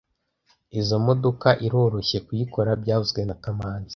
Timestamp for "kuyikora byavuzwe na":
2.25-3.35